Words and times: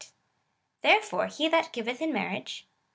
Therefore 0.81 1.29
lie 1.37 1.47
that 1.49 1.71
giveth 1.73 2.01
in 2.01 2.11
marriage. 2.11 2.67